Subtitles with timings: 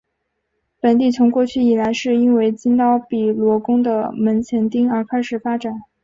[0.79, 5.83] 本地从过去以来是因为金刀比罗宫的门前町而开始发展。